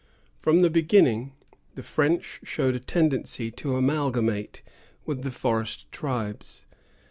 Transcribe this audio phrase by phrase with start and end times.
[0.39, 1.33] From the beginning,
[1.75, 4.63] the French showed a tendency to amalgamate
[5.05, 6.65] with the forest tribes.